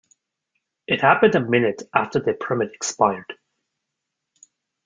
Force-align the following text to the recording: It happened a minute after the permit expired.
It 0.87 1.01
happened 1.01 1.35
a 1.35 1.39
minute 1.39 1.83
after 1.93 2.19
the 2.19 2.33
permit 2.33 2.73
expired. 2.73 3.35